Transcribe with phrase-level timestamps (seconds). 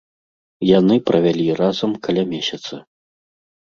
[0.69, 2.85] Яны правялі разам каля месяца.